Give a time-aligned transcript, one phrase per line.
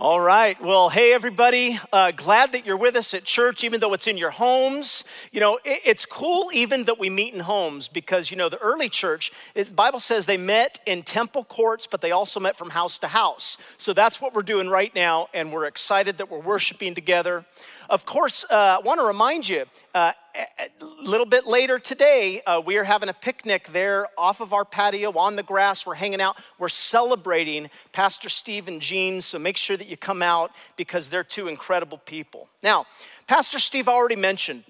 [0.00, 0.58] All right.
[0.62, 1.78] Well, hey, everybody.
[1.92, 5.04] Uh, glad that you're with us at church, even though it's in your homes.
[5.30, 8.56] You know, it, it's cool even that we meet in homes because, you know, the
[8.62, 12.70] early church, the Bible says they met in temple courts, but they also met from
[12.70, 13.58] house to house.
[13.76, 17.44] So that's what we're doing right now, and we're excited that we're worshiping together.
[17.90, 19.64] Of course, uh, I want to remind you
[19.96, 24.52] uh, a little bit later today, uh, we are having a picnic there off of
[24.52, 25.84] our patio on the grass.
[25.84, 26.36] We're hanging out.
[26.60, 29.20] We're celebrating Pastor Steve and Jean.
[29.20, 32.46] So make sure that you come out because they're two incredible people.
[32.62, 32.86] Now,
[33.26, 34.62] Pastor Steve already mentioned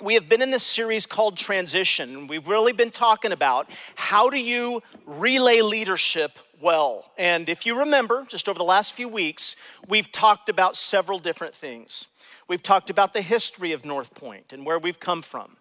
[0.00, 2.28] we have been in this series called Transition.
[2.28, 7.10] We've really been talking about how do you relay leadership well.
[7.18, 9.56] And if you remember, just over the last few weeks,
[9.88, 12.06] we've talked about several different things.
[12.52, 15.56] We've talked about the history of North Point and where we've come from.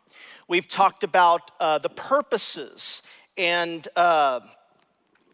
[0.50, 3.02] We've talked about uh, the purposes,
[3.38, 4.42] and uh,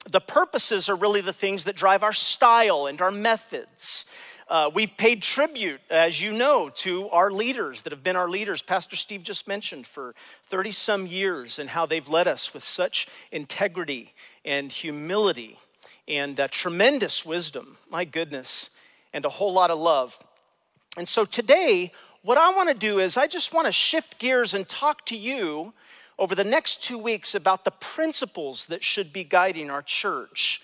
[0.07, 4.05] the purposes are really the things that drive our style and our methods.
[4.47, 8.61] Uh, we've paid tribute, as you know, to our leaders that have been our leaders.
[8.61, 10.13] Pastor Steve just mentioned for
[10.45, 14.13] 30 some years and how they've led us with such integrity
[14.45, 15.57] and humility
[16.07, 18.69] and uh, tremendous wisdom, my goodness,
[19.11, 20.23] and a whole lot of love.
[20.97, 21.91] And so today,
[22.23, 25.15] what I want to do is I just want to shift gears and talk to
[25.15, 25.73] you
[26.17, 30.59] over the next two weeks about the principles that should be guiding our church.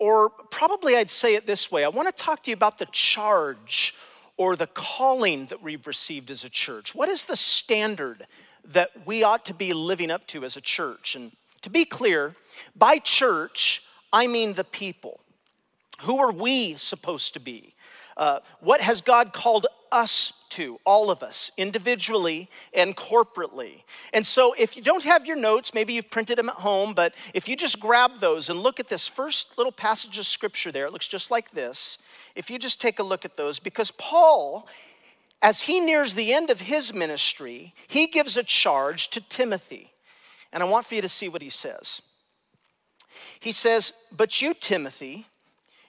[0.00, 2.86] Or probably I'd say it this way I want to talk to you about the
[2.86, 3.94] charge
[4.36, 6.94] or the calling that we've received as a church.
[6.94, 8.26] What is the standard
[8.64, 11.14] that we ought to be living up to as a church?
[11.14, 12.34] And to be clear,
[12.76, 15.20] by church, I mean the people.
[16.02, 17.74] Who are we supposed to be?
[18.18, 23.82] Uh, what has God called us to, all of us, individually and corporately.
[24.12, 27.14] And so, if you don't have your notes, maybe you've printed them at home, but
[27.34, 30.86] if you just grab those and look at this first little passage of scripture there,
[30.86, 31.98] it looks just like this.
[32.34, 34.66] If you just take a look at those, because Paul,
[35.42, 39.92] as he nears the end of his ministry, he gives a charge to Timothy.
[40.52, 42.02] And I want for you to see what he says.
[43.38, 45.26] He says, But you, Timothy,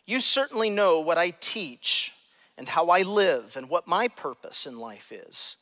[0.06, 2.14] you certainly know what I teach
[2.60, 5.56] and how I live and what my purpose in life is.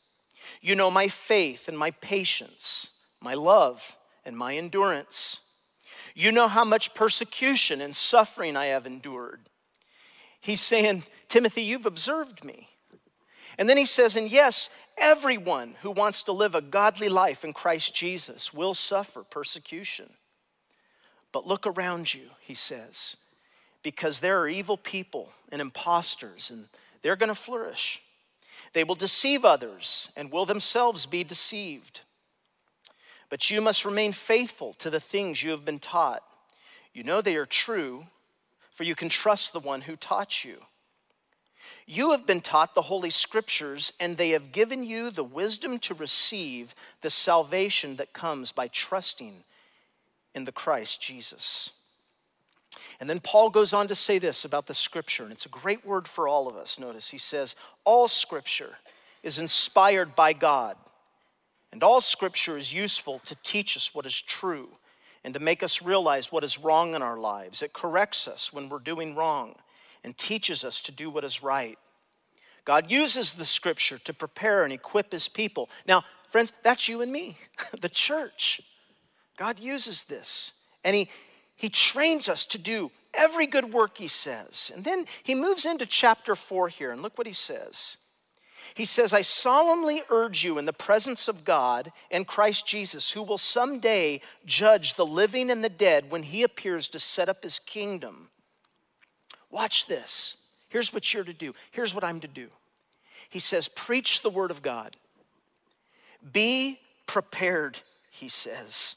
[0.60, 5.40] You know my faith and my patience, my love and my endurance.
[6.16, 9.42] You know how much persecution and suffering I have endured.
[10.40, 12.68] He's saying, Timothy, you've observed me.
[13.58, 17.52] And then he says, and yes, everyone who wants to live a godly life in
[17.52, 20.10] Christ Jesus will suffer persecution.
[21.30, 23.16] But look around you, he says,
[23.84, 26.68] because there are evil people and impostors and
[27.02, 28.02] they're going to flourish.
[28.72, 32.00] They will deceive others and will themselves be deceived.
[33.28, 36.22] But you must remain faithful to the things you have been taught.
[36.92, 38.06] You know they are true,
[38.72, 40.58] for you can trust the one who taught you.
[41.86, 45.94] You have been taught the Holy Scriptures, and they have given you the wisdom to
[45.94, 49.44] receive the salvation that comes by trusting
[50.34, 51.70] in the Christ Jesus.
[53.00, 55.84] And then Paul goes on to say this about the scripture, and it's a great
[55.84, 56.78] word for all of us.
[56.78, 58.78] Notice he says, All scripture
[59.22, 60.76] is inspired by God,
[61.72, 64.68] and all scripture is useful to teach us what is true
[65.24, 67.62] and to make us realize what is wrong in our lives.
[67.62, 69.56] It corrects us when we're doing wrong
[70.04, 71.78] and teaches us to do what is right.
[72.64, 75.70] God uses the scripture to prepare and equip his people.
[75.86, 77.36] Now, friends, that's you and me,
[77.80, 78.60] the church.
[79.36, 80.52] God uses this.
[80.84, 81.08] And he,
[81.58, 84.70] he trains us to do every good work, he says.
[84.72, 87.96] And then he moves into chapter four here, and look what he says.
[88.74, 93.24] He says, I solemnly urge you in the presence of God and Christ Jesus, who
[93.24, 97.58] will someday judge the living and the dead when he appears to set up his
[97.58, 98.28] kingdom.
[99.50, 100.36] Watch this.
[100.68, 101.54] Here's what you're to do.
[101.72, 102.48] Here's what I'm to do.
[103.30, 104.96] He says, Preach the word of God.
[106.32, 107.78] Be prepared,
[108.10, 108.94] he says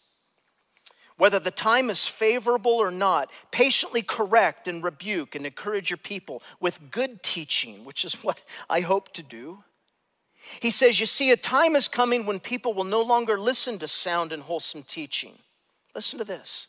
[1.22, 6.42] whether the time is favorable or not, patiently correct and rebuke and encourage your people
[6.60, 9.64] with good teaching, which is what I hope to do.
[10.60, 13.88] He says, You see, a time is coming when people will no longer listen to
[13.88, 15.38] sound and wholesome teaching.
[15.94, 16.66] Listen to this.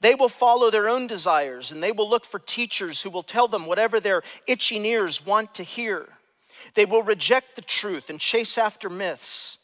[0.00, 3.46] They will follow their own desires and they will look for teachers who will tell
[3.46, 6.08] them whatever their itching ears want to hear.
[6.74, 9.57] They will reject the truth and chase after myths.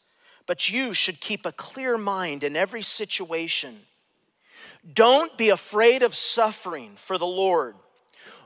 [0.46, 3.80] But you should keep a clear mind in every situation.
[4.92, 7.76] Don't be afraid of suffering for the Lord.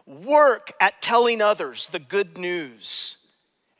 [0.06, 3.16] Work at telling others the good news.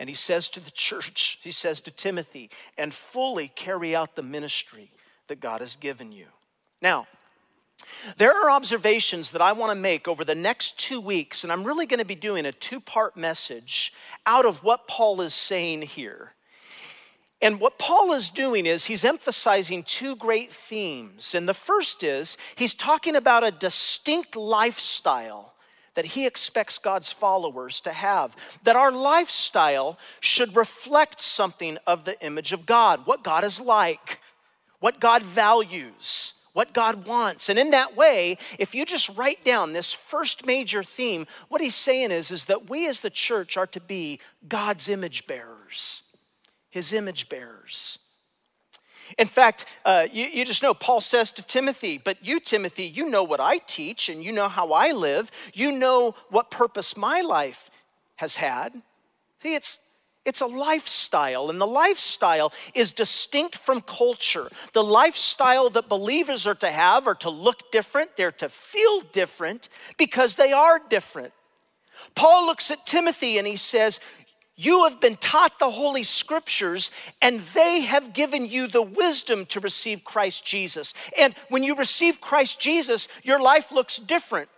[0.01, 4.23] And he says to the church, he says to Timothy, and fully carry out the
[4.23, 4.91] ministry
[5.29, 6.27] that God has given you.
[6.83, 7.07] Now,
[8.17, 11.65] There are observations that I want to make over the next two weeks, and I'm
[11.65, 13.93] really going to be doing a two part message
[14.27, 16.35] out of what Paul is saying here.
[17.41, 21.35] And what Paul is doing is he's emphasizing two great themes.
[21.35, 25.55] And the first is he's talking about a distinct lifestyle
[25.95, 28.37] that he expects God's followers to have.
[28.65, 34.21] That our lifestyle should reflect something of the image of God, what God is like,
[34.81, 37.49] what God values what God wants.
[37.49, 41.77] And in that way, if you just write down this first major theme, what he's
[41.77, 44.19] saying is, is that we as the church are to be
[44.49, 46.03] God's image bearers,
[46.71, 47.99] his image bearers.
[49.17, 53.09] In fact, uh, you, you just know, Paul says to Timothy, but you, Timothy, you
[53.09, 55.31] know what I teach and you know how I live.
[55.55, 57.71] You know what purpose my life
[58.17, 58.83] has had.
[59.41, 59.79] See, it's,
[60.27, 64.51] it's a lifestyle, and the lifestyle is distinct from culture.
[64.75, 69.71] The lifestyle that believers are to have are to look different, they're to feel different
[69.97, 71.33] because they are different.
[72.15, 74.01] Paul looks at Timothy and he says,
[74.61, 76.91] You have been taught the Holy Scriptures,
[77.23, 80.95] and they have given you the wisdom to receive Christ Jesus.
[81.17, 84.49] And when you receive Christ Jesus, your life looks different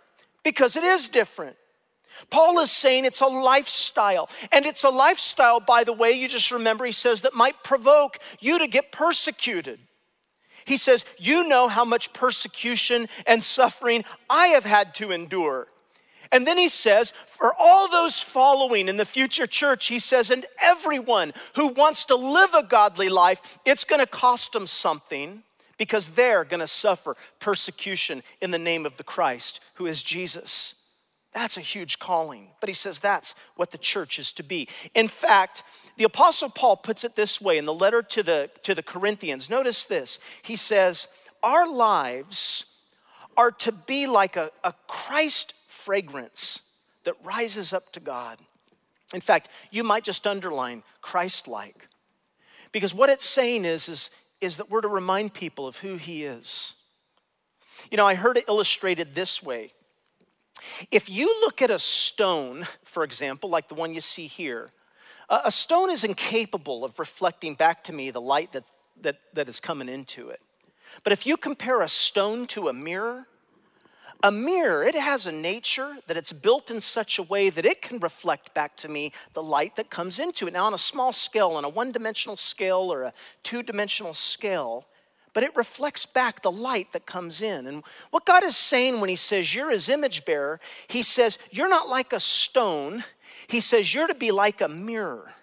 [0.43, 1.55] because it is different.
[2.31, 4.27] Paul is saying it's a lifestyle.
[4.51, 8.17] And it's a lifestyle, by the way, you just remember, he says, that might provoke
[8.39, 9.79] you to get persecuted.
[10.65, 15.67] He says, You know how much persecution and suffering I have had to endure.
[16.31, 20.45] And then he says, For all those following in the future church, he says, and
[20.61, 25.43] everyone who wants to live a godly life, it's gonna cost them something
[25.77, 30.75] because they're gonna suffer persecution in the name of the Christ, who is Jesus.
[31.33, 32.47] That's a huge calling.
[32.59, 34.67] But he says that's what the church is to be.
[34.93, 35.63] In fact,
[35.97, 39.49] the Apostle Paul puts it this way in the letter to the, to the Corinthians.
[39.49, 40.19] Notice this.
[40.41, 41.07] He says,
[41.43, 42.65] Our lives
[43.37, 46.61] are to be like a, a Christ fragrance
[47.03, 48.39] that rises up to God.
[49.13, 51.87] In fact, you might just underline Christ like.
[52.71, 56.23] Because what it's saying is, is, is that we're to remind people of who he
[56.23, 56.73] is.
[57.89, 59.71] You know, I heard it illustrated this way
[60.91, 64.69] if you look at a stone, for example, like the one you see here,
[65.29, 68.65] a stone is incapable of reflecting back to me the light that,
[69.01, 70.41] that, that is coming into it.
[71.03, 73.27] But if you compare a stone to a mirror,
[74.23, 77.81] a mirror, it has a nature that it's built in such a way that it
[77.81, 80.53] can reflect back to me the light that comes into it.
[80.53, 83.13] Now, on a small scale, on a one dimensional scale or a
[83.43, 84.85] two dimensional scale,
[85.33, 87.67] but it reflects back the light that comes in.
[87.67, 91.69] And what God is saying when He says you're His image bearer, He says you're
[91.69, 93.03] not like a stone,
[93.47, 95.33] He says you're to be like a mirror.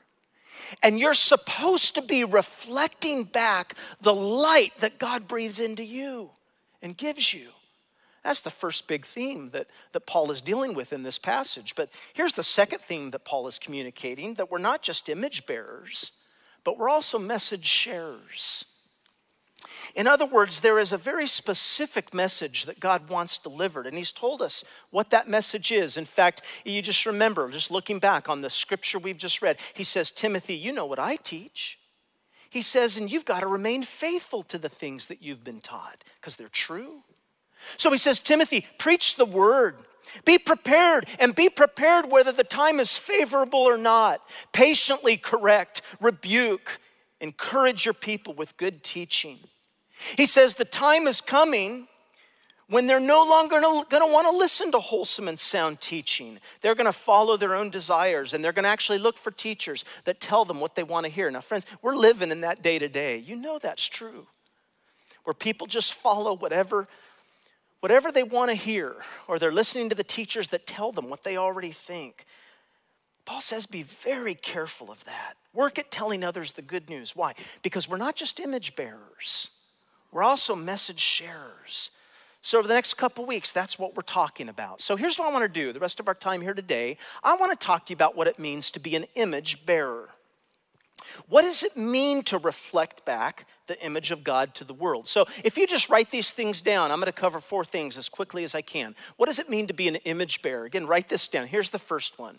[0.82, 6.30] And you're supposed to be reflecting back the light that God breathes into you
[6.82, 7.52] and gives you.
[8.24, 11.74] That's the first big theme that, that Paul is dealing with in this passage.
[11.74, 16.12] But here's the second theme that Paul is communicating that we're not just image bearers,
[16.64, 18.64] but we're also message sharers.
[19.94, 24.12] In other words, there is a very specific message that God wants delivered, and He's
[24.12, 25.96] told us what that message is.
[25.96, 29.84] In fact, you just remember, just looking back on the scripture we've just read, He
[29.84, 31.78] says, Timothy, you know what I teach.
[32.50, 36.02] He says, and you've got to remain faithful to the things that you've been taught
[36.20, 37.02] because they're true.
[37.76, 39.76] So He says, Timothy, preach the word.
[40.24, 44.22] Be prepared and be prepared whether the time is favorable or not.
[44.52, 46.80] Patiently correct, rebuke,
[47.20, 49.38] encourage your people with good teaching.
[50.16, 51.88] He says the time is coming
[52.68, 56.38] when they're no longer going to want to listen to wholesome and sound teaching.
[56.60, 59.84] They're going to follow their own desires and they're going to actually look for teachers
[60.04, 61.30] that tell them what they want to hear.
[61.30, 63.16] Now, friends, we're living in that day to day.
[63.16, 64.26] You know that's true.
[65.24, 66.88] Where people just follow whatever
[67.80, 71.22] whatever they want to hear or they're listening to the teachers that tell them what
[71.22, 72.24] they already think.
[73.24, 75.34] Paul says be very careful of that.
[75.52, 77.14] Work at telling others the good news.
[77.14, 77.34] Why?
[77.62, 79.50] Because we're not just image bearers.
[80.10, 81.90] We're also message sharers.
[82.40, 84.80] So, over the next couple weeks, that's what we're talking about.
[84.80, 86.96] So, here's what I want to do the rest of our time here today.
[87.22, 90.10] I want to talk to you about what it means to be an image bearer.
[91.28, 95.06] What does it mean to reflect back the image of God to the world?
[95.06, 98.08] So, if you just write these things down, I'm going to cover four things as
[98.08, 98.94] quickly as I can.
[99.16, 100.64] What does it mean to be an image bearer?
[100.64, 101.46] Again, write this down.
[101.46, 102.38] Here's the first one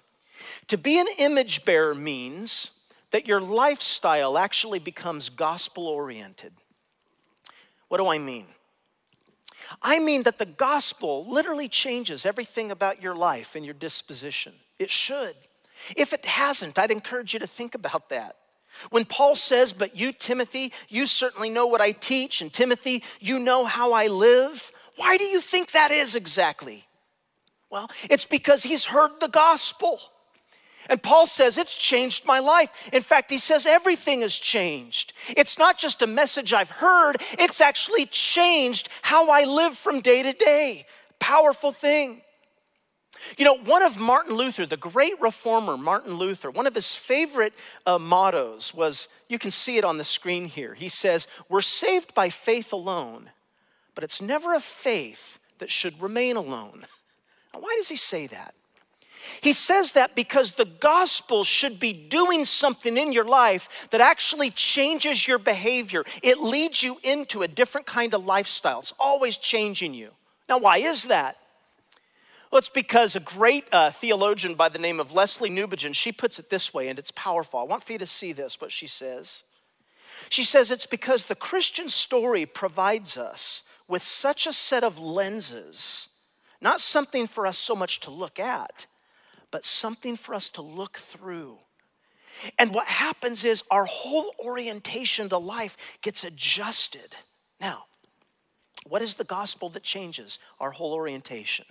[0.68, 2.72] To be an image bearer means
[3.12, 6.54] that your lifestyle actually becomes gospel oriented.
[7.88, 8.46] What do I mean?
[9.82, 14.54] I mean that the gospel literally changes everything about your life and your disposition.
[14.78, 15.36] It should.
[15.96, 18.36] If it hasn't, I'd encourage you to think about that.
[18.90, 23.40] When Paul says, But you, Timothy, you certainly know what I teach, and Timothy, you
[23.40, 26.86] know how I live, Why do you think that is exactly?
[27.70, 30.00] Well, it's because he's heard the gospel.
[30.90, 32.72] And Paul says, It's changed my life.
[32.92, 35.14] In fact, he says, Everything has changed.
[35.30, 40.24] It's not just a message I've heard, it's actually changed how I live from day
[40.24, 40.86] to day.
[41.20, 42.22] Powerful thing.
[43.38, 47.54] You know, one of Martin Luther, the great reformer Martin Luther, one of his favorite
[47.86, 50.74] uh, mottos was you can see it on the screen here.
[50.74, 53.30] He says, We're saved by faith alone,
[53.96, 56.86] but it's never a faith that should remain alone.
[57.52, 58.54] Now, why does he say that?
[59.42, 64.52] He says that because the gospel should be doing something in your life that actually
[64.52, 66.04] changes your behavior.
[66.22, 68.80] It leads you into a different kind of lifestyle.
[68.80, 70.12] It's always changing you.
[70.48, 71.38] Now, why is that?
[72.52, 76.40] Well, it's because a great uh, theologian by the name of Lesslie Newbigin, she puts
[76.40, 77.60] it this way, and it's powerful.
[77.60, 79.44] I want for you to see this, what she says.
[80.30, 86.10] She says it's because the Christian story provides us with such a set of lenses,
[86.60, 88.88] not something for us so much to look at,
[89.52, 91.60] but something for us to look through.
[92.58, 97.16] And what happens is our whole orientation to life gets adjusted.
[97.60, 97.86] Now,
[98.88, 101.66] what is the gospel that changes our whole orientation?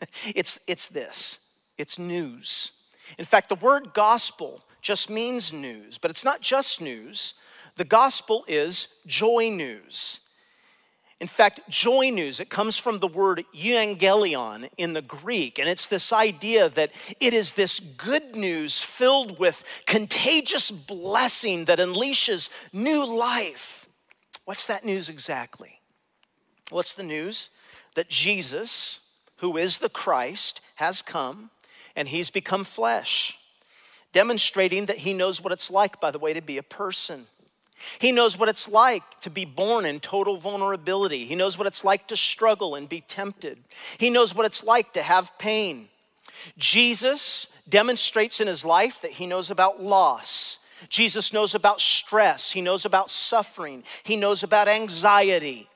[0.34, 1.38] it's, it's this
[1.76, 2.72] it's news.
[3.18, 7.34] In fact, the word gospel just means news, but it's not just news.
[7.76, 10.20] The gospel is joy news.
[11.20, 15.86] In fact, joy news, it comes from the word euangelion in the Greek, and it's
[15.86, 23.06] this idea that it is this good news filled with contagious blessing that unleashes new
[23.06, 23.86] life.
[24.44, 25.80] What's that news exactly?
[26.70, 27.50] What's the news?
[27.94, 28.98] That Jesus,
[29.38, 31.50] who is the Christ, has come
[31.96, 33.38] and he's become flesh,
[34.12, 37.26] demonstrating that he knows what it's like, by the way, to be a person.
[37.98, 41.26] He knows what it's like to be born in total vulnerability.
[41.26, 43.58] He knows what it's like to struggle and be tempted.
[43.98, 45.88] He knows what it's like to have pain.
[46.56, 50.58] Jesus demonstrates in his life that he knows about loss.
[50.88, 52.52] Jesus knows about stress.
[52.52, 53.84] He knows about suffering.
[54.02, 55.68] He knows about anxiety.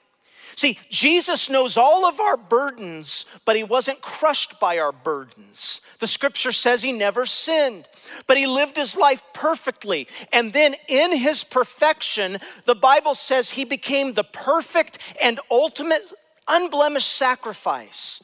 [0.59, 5.81] See, Jesus knows all of our burdens, but he wasn't crushed by our burdens.
[6.01, 7.87] The scripture says he never sinned,
[8.27, 10.09] but he lived his life perfectly.
[10.33, 16.03] And then in his perfection, the Bible says he became the perfect and ultimate
[16.49, 18.21] unblemished sacrifice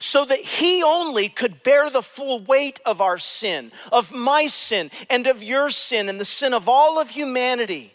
[0.00, 4.90] so that he only could bear the full weight of our sin, of my sin,
[5.08, 7.94] and of your sin, and the sin of all of humanity.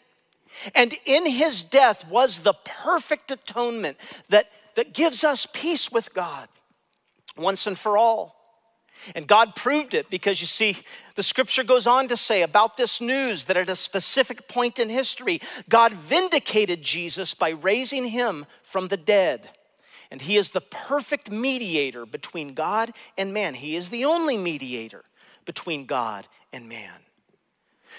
[0.73, 3.97] And in his death was the perfect atonement
[4.29, 6.47] that, that gives us peace with God
[7.37, 8.35] once and for all.
[9.13, 10.77] And God proved it because you see,
[11.15, 14.89] the scripture goes on to say about this news that at a specific point in
[14.89, 19.49] history, God vindicated Jesus by raising him from the dead.
[20.09, 23.55] And he is the perfect mediator between God and man.
[23.55, 25.03] He is the only mediator
[25.45, 26.99] between God and man.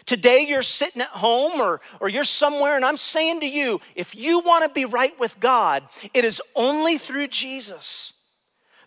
[0.04, 4.14] Today you're sitting at home or, or you're somewhere, and I'm saying to you, if
[4.14, 8.12] you want to be right with God, it is only through Jesus.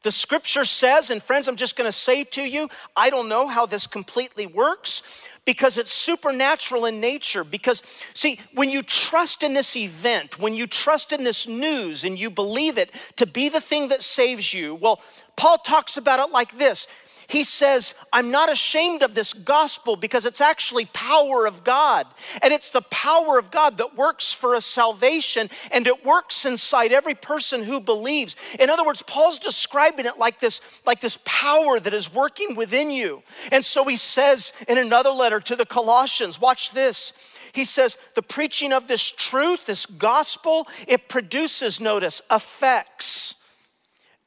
[0.01, 3.47] The scripture says, and friends, I'm just going to say to you, I don't know
[3.47, 7.43] how this completely works because it's supernatural in nature.
[7.43, 7.81] Because,
[8.13, 12.29] see, when you trust in this event, when you trust in this news and you
[12.29, 15.01] believe it to be the thing that saves you, well,
[15.35, 16.87] Paul talks about it like this
[17.29, 22.07] he says, I'm not ashamed of this gospel because it's actually power of God.
[22.41, 26.91] And it's the power of God that works for a salvation and it works inside
[26.91, 28.35] every person who believes.
[28.59, 32.89] In other words, Paul's describing it like this, like this power that is working within
[32.89, 33.21] you.
[33.51, 37.13] And so he says in another letter to the Colossians, watch this.
[37.53, 43.35] He says, the preaching of this truth, this gospel, it produces, notice, effects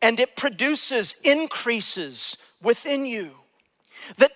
[0.00, 3.33] and it produces increases within you.
[4.19, 4.33] That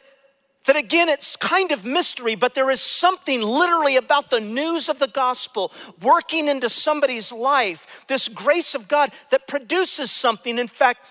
[0.66, 4.98] that again, it's kind of mystery, but there is something literally about the news of
[4.98, 10.58] the gospel working into somebody's life, this grace of God that produces something.
[10.58, 11.06] In fact,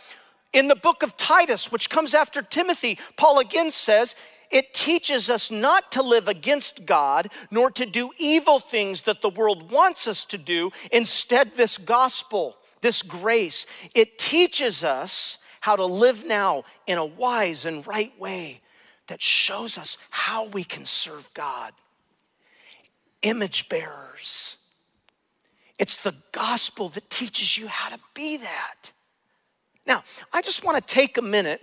[0.54, 4.16] in the book of Titus, which comes after Timothy, Paul again says,
[4.52, 9.30] it teaches us not to live against God, nor to do evil things that the
[9.30, 10.72] world wants us to do.
[10.92, 17.66] Instead, this gospel, this grace, it teaches us how to live now in a wise
[17.66, 18.62] and right way
[19.08, 21.74] that shows us how we can serve God.
[23.24, 24.60] Image bearers.
[25.80, 28.92] It's the gospel that teaches you how to be that.
[29.88, 31.62] Now, I just want to take a minute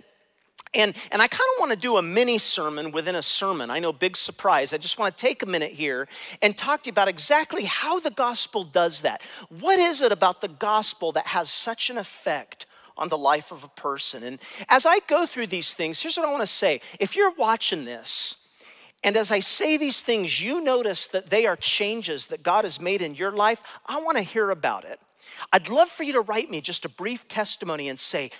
[0.75, 3.69] And, and I kind of want to do a mini sermon within a sermon.
[3.69, 4.73] I know, big surprise.
[4.73, 6.07] I just want to take a minute here
[6.41, 9.21] and talk to you about exactly how the gospel does that.
[9.49, 12.65] What is it about the gospel that has such an effect
[12.97, 14.23] on the life of a person?
[14.23, 16.81] And as I go through these things, here's what I want to say.
[16.99, 18.37] If you're watching this,
[19.03, 22.79] and as I say these things, you notice that they are changes that God has
[22.79, 24.99] made in your life, I want to hear about it.
[25.51, 28.31] I'd love for you to write me just a brief testimony and say,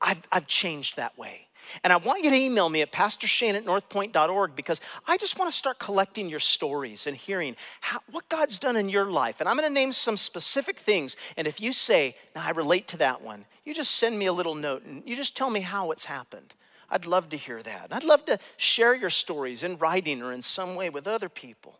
[0.00, 1.46] I've, I've changed that way.
[1.84, 5.50] And I want you to email me at pastorshane at northpoint.org because I just want
[5.50, 9.40] to start collecting your stories and hearing how, what God's done in your life.
[9.40, 11.16] And I'm going to name some specific things.
[11.36, 14.32] And if you say, now I relate to that one, you just send me a
[14.32, 16.54] little note and you just tell me how it's happened.
[16.90, 17.88] I'd love to hear that.
[17.92, 21.78] I'd love to share your stories in writing or in some way with other people.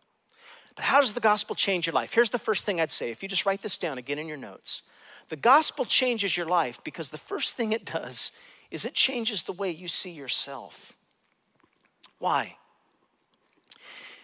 [0.75, 2.13] But how does the gospel change your life?
[2.13, 4.37] Here's the first thing I'd say if you just write this down again in your
[4.37, 4.83] notes.
[5.29, 8.31] The gospel changes your life because the first thing it does
[8.71, 10.93] is it changes the way you see yourself.
[12.19, 12.55] Why?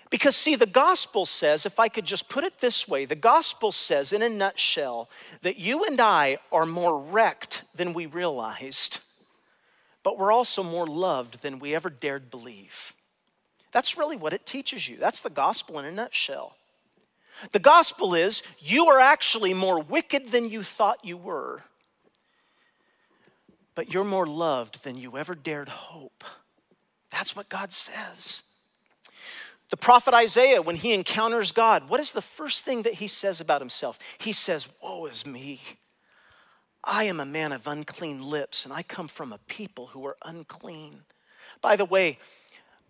[0.10, 3.74] Because, see, the gospel says, if I could just put it this way, the gospel
[3.74, 5.10] says, in a nutshell,
[5.42, 9.00] that you and I are more wrecked than we realized,
[10.04, 12.94] but we're also more loved than we ever dared believe.
[13.74, 14.96] That's really what it teaches you.
[14.96, 16.56] That's the gospel in a nutshell.
[17.51, 21.63] The gospel is you are actually more wicked than you thought you were
[23.77, 26.24] but you're more loved than you ever dared hope.
[27.12, 28.41] That's what God says.
[29.69, 33.39] The prophet Isaiah, when he encounters God, what is the first thing that he says
[33.39, 34.00] about himself?
[34.17, 35.62] He says, Woe is me.
[36.84, 40.17] I am a man of unclean lips, and I come from a people who are
[40.25, 41.03] unclean.
[41.62, 42.17] By the way,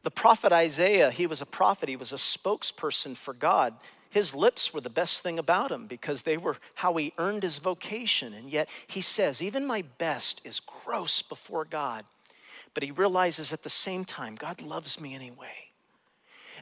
[0.04, 3.74] the prophet Isaiah, he was a prophet, he was a spokesperson for God
[4.18, 7.60] his lips were the best thing about him because they were how he earned his
[7.60, 8.34] vocation.
[8.34, 12.04] And yet he says, even my best is gross before God.
[12.74, 15.70] But he realizes at the same time, God loves me anyway.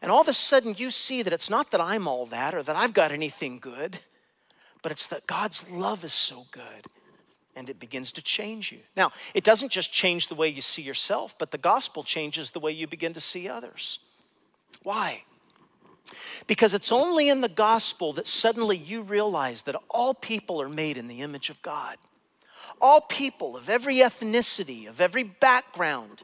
[0.01, 2.61] And all of a sudden, you see that it's not that I'm all that or
[2.61, 3.99] that I've got anything good,
[4.81, 6.87] but it's that God's love is so good
[7.55, 8.79] and it begins to change you.
[8.97, 12.59] Now, it doesn't just change the way you see yourself, but the gospel changes the
[12.59, 13.99] way you begin to see others.
[14.83, 15.23] Why?
[16.47, 20.97] Because it's only in the gospel that suddenly you realize that all people are made
[20.97, 21.97] in the image of God.
[22.81, 26.21] All people of every ethnicity, of every background,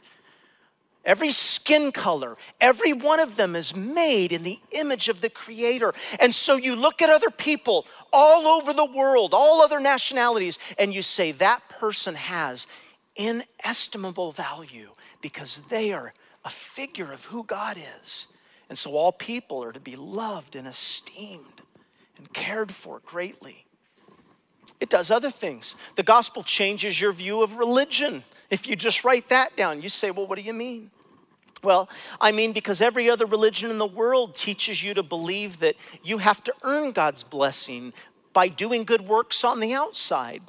[1.05, 5.93] every skin color, every one of them is made in the image of the Creator.
[6.19, 10.93] And so you look at other people all over the world, all other nationalities, and
[10.93, 12.67] you say that person has
[13.15, 14.91] inestimable value
[15.21, 16.13] because they are
[16.43, 18.27] a figure of who God is.
[18.71, 21.62] And so all people are to be loved and esteemed
[22.17, 23.65] and cared for greatly.
[24.79, 25.75] It does other things.
[25.97, 28.23] The gospel changes your view of religion.
[28.49, 30.89] If you just write that down, you say, well, what do you mean?
[31.62, 31.89] Well,
[32.21, 36.19] I mean, because every other religion in the world teaches you to believe that you
[36.19, 37.91] have to earn God's blessing
[38.31, 40.43] by doing good works on the outside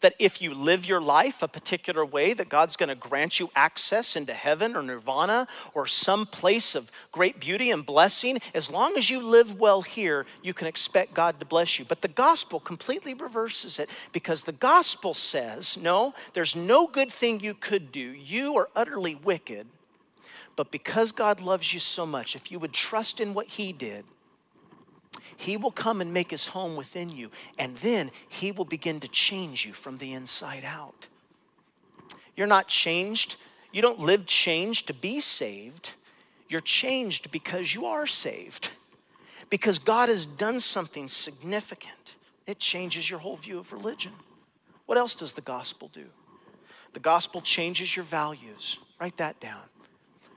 [0.00, 3.50] that if you live your life a particular way, that God's going to grant you
[3.54, 8.38] access into heaven or nirvana or some place of great beauty and blessing.
[8.54, 11.84] As long as you live well here, you can expect God to bless you.
[11.84, 17.40] But the gospel completely reverses it because the gospel says, no, there's no good thing
[17.40, 18.00] you could do.
[18.00, 19.66] You are utterly wicked.
[20.56, 24.04] But because God loves you so much, if you would trust in what He did,
[25.36, 29.08] he will come and make his home within you, and then he will begin to
[29.08, 31.08] change you from the inside out.
[32.36, 33.36] You're not changed.
[33.72, 35.92] You don't live changed to be saved.
[36.48, 38.70] You're changed because you are saved.
[39.50, 42.14] Because God has done something significant.
[42.46, 44.12] It changes your whole view of religion.
[44.86, 46.06] What else does the gospel do?
[46.92, 48.78] The gospel changes your values.
[49.00, 49.62] Write that down.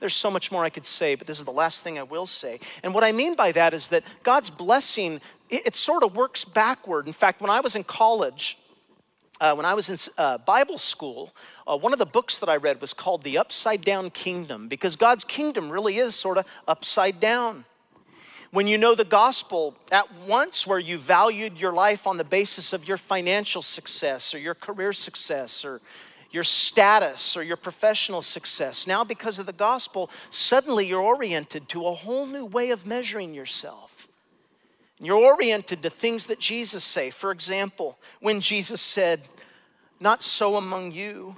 [0.00, 2.26] There's so much more I could say, but this is the last thing I will
[2.26, 2.60] say.
[2.82, 6.44] And what I mean by that is that God's blessing, it, it sort of works
[6.44, 7.06] backward.
[7.06, 8.58] In fact, when I was in college,
[9.40, 11.32] uh, when I was in uh, Bible school,
[11.66, 14.96] uh, one of the books that I read was called The Upside Down Kingdom because
[14.96, 17.64] God's kingdom really is sort of upside down.
[18.50, 22.72] When you know the gospel at once, where you valued your life on the basis
[22.72, 25.82] of your financial success or your career success or
[26.30, 28.86] your status or your professional success.
[28.86, 33.32] Now, because of the gospel, suddenly you're oriented to a whole new way of measuring
[33.32, 34.08] yourself.
[35.00, 37.10] You're oriented to things that Jesus say.
[37.10, 39.28] For example, when Jesus said,
[40.00, 41.36] "Not so among you,"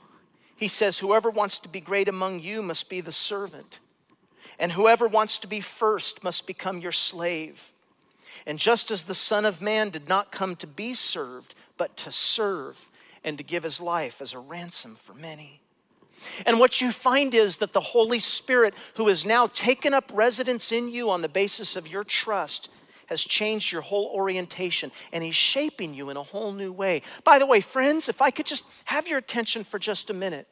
[0.57, 3.79] he says, "Whoever wants to be great among you must be the servant,
[4.59, 7.73] and whoever wants to be first must become your slave."
[8.47, 12.11] And just as the Son of Man did not come to be served, but to
[12.11, 12.90] serve
[13.25, 15.61] and to give his life as a ransom for many.
[16.45, 20.71] And what you find is that the Holy Spirit, who has now taken up residence
[20.73, 22.69] in you on the basis of your trust,
[23.07, 27.03] has changed your whole orientation and He's shaping you in a whole new way.
[27.25, 30.47] By the way, friends, if I could just have your attention for just a minute.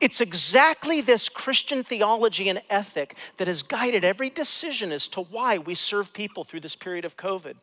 [0.00, 5.58] It's exactly this Christian theology and ethic that has guided every decision as to why
[5.58, 7.54] we serve people through this period of COVID.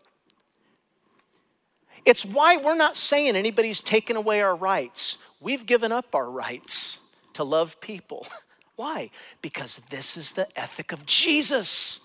[2.03, 5.17] It's why we're not saying anybody's taken away our rights.
[5.39, 6.99] We've given up our rights
[7.33, 8.27] to love people.
[8.75, 9.09] Why?
[9.41, 12.01] Because this is the ethic of Jesus.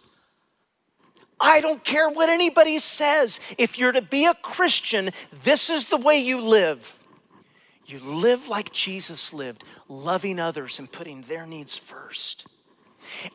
[1.40, 3.40] I don't care what anybody says.
[3.58, 5.10] If you're to be a Christian,
[5.42, 6.98] this is the way you live.
[7.86, 12.46] You live like Jesus lived, loving others and putting their needs first.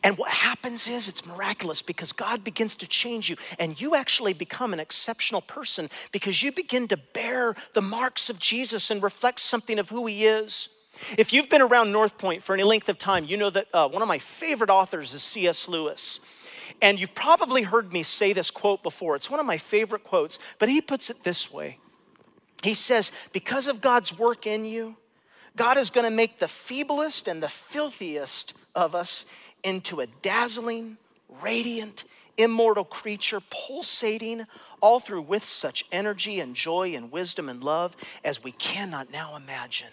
[0.04, 4.34] And what happens is it's miraculous because God begins to change you, and you actually
[4.34, 9.40] become an exceptional person because you begin to bear the marks of Jesus and reflect
[9.40, 10.70] something of who He is.
[11.18, 13.88] If you've been around North Point for any length of time, you know that uh,
[13.88, 15.68] one of my favorite authors is C.S.
[15.68, 16.20] Lewis.
[16.82, 19.16] And you've probably heard me say this quote before.
[19.16, 21.80] It's one of my favorite quotes, but he puts it this way
[22.64, 24.98] He says, Because of God's work in you,
[25.56, 29.26] God is going to make the feeblest and the filthiest of us
[29.66, 30.98] into a dazzling,
[31.42, 32.06] radiant,
[32.38, 34.46] immortal creature, pulsating
[34.82, 39.36] all through with such energy and joy and wisdom and love as we cannot now
[39.36, 39.92] imagine.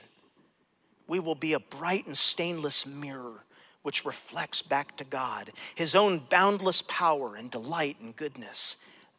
[1.06, 3.44] We will be a bright and stainless mirror
[3.82, 8.76] which reflects back to God, His own boundless power and delight and goodness.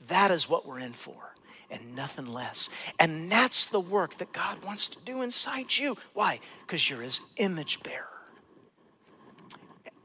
[0.08, 1.36] That is what we're in for,
[1.70, 2.70] and nothing less.
[3.00, 5.98] And that's the work that God wants to do inside you.
[6.14, 6.40] Why?
[6.66, 8.13] Because you're His image bearer.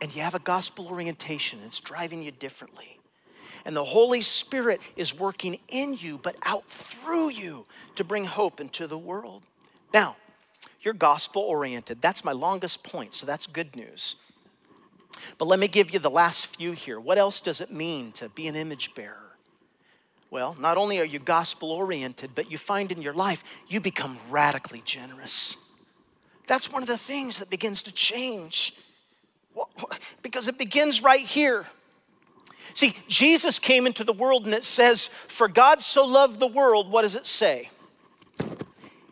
[0.00, 2.98] And you have a gospel orientation, it's driving you differently.
[3.64, 8.61] And the Holy Spirit is working in you, but out through you to bring hope
[8.61, 9.42] into the world.
[9.92, 10.16] Now,
[10.80, 12.00] you're gospel oriented.
[12.00, 14.16] That's my longest point, so that's good news.
[15.37, 17.00] But let me give you the last few here.
[17.00, 19.37] What else does it mean to be an image bearer?
[20.30, 24.18] Well, not only are you gospel oriented, but you find in your life you become
[24.28, 25.56] radically generous.
[26.46, 28.74] That's one of the things that begins to change
[30.22, 31.66] because it begins right here.
[32.74, 36.90] See, Jesus came into the world and it says, For God so loved the world,
[36.90, 37.70] what does it say?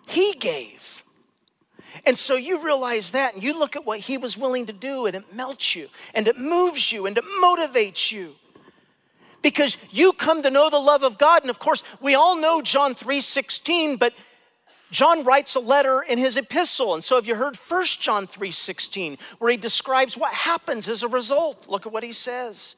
[0.06, 1.02] He gave.
[2.06, 5.06] And so you realize that and you look at what he was willing to do
[5.06, 8.36] and it melts you and it moves you and it motivates you.
[9.42, 12.62] Because you come to know the love of God and of course we all know
[12.62, 14.14] John 3:16 but
[14.90, 19.18] John writes a letter in his epistle and so have you heard 1 John 3:16
[19.38, 21.66] where he describes what happens as a result.
[21.68, 22.76] Look at what he says.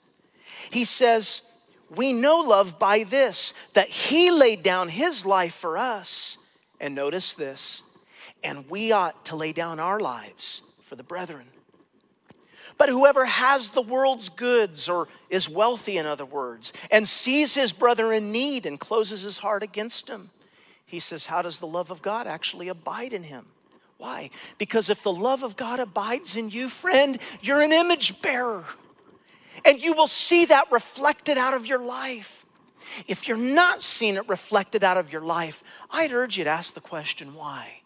[0.70, 1.42] He says,
[1.90, 6.38] "We know love by this that he laid down his life for us."
[6.80, 7.82] And notice this
[8.42, 11.46] and we ought to lay down our lives for the brethren.
[12.76, 17.72] But whoever has the world's goods, or is wealthy, in other words, and sees his
[17.72, 20.30] brother in need and closes his heart against him,
[20.88, 23.44] he says, How does the love of God actually abide in him?
[23.98, 24.30] Why?
[24.56, 28.64] Because if the love of God abides in you, friend, you're an image bearer.
[29.66, 32.46] And you will see that reflected out of your life.
[33.06, 36.72] If you're not seeing it reflected out of your life, I'd urge you to ask
[36.72, 37.82] the question why?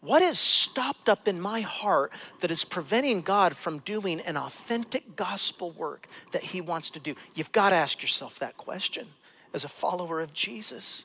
[0.00, 5.14] What is stopped up in my heart that is preventing God from doing an authentic
[5.14, 7.14] gospel work that He wants to do?
[7.34, 9.06] You've got to ask yourself that question
[9.52, 11.04] as a follower of Jesus.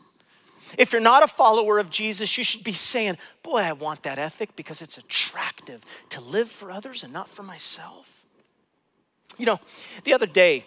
[0.78, 4.18] If you're not a follower of Jesus, you should be saying, Boy, I want that
[4.18, 8.26] ethic because it's attractive to live for others and not for myself.
[9.38, 9.60] You know,
[10.04, 10.66] the other day,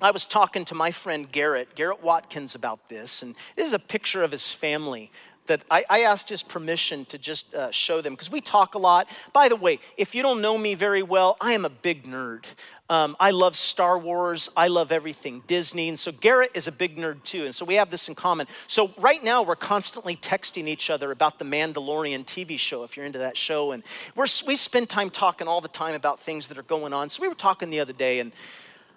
[0.00, 3.78] I was talking to my friend Garrett, Garrett Watkins, about this, and this is a
[3.78, 5.10] picture of his family
[5.50, 8.78] that I, I asked his permission to just uh, show them because we talk a
[8.78, 9.08] lot.
[9.32, 12.44] By the way, if you don't know me very well, I am a big nerd.
[12.88, 14.48] Um, I love Star Wars.
[14.56, 15.88] I love everything Disney.
[15.88, 17.46] And so Garrett is a big nerd too.
[17.46, 18.46] And so we have this in common.
[18.68, 23.06] So right now we're constantly texting each other about the Mandalorian TV show, if you're
[23.06, 23.72] into that show.
[23.72, 23.82] And
[24.16, 27.08] we spend time talking all the time about things that are going on.
[27.08, 28.30] So we were talking the other day and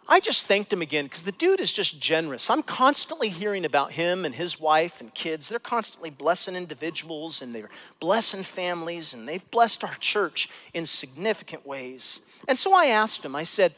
[0.07, 2.49] I just thanked him again because the dude is just generous.
[2.49, 5.47] I'm constantly hearing about him and his wife and kids.
[5.47, 11.65] They're constantly blessing individuals and they're blessing families and they've blessed our church in significant
[11.65, 12.21] ways.
[12.47, 13.73] And so I asked him, I said,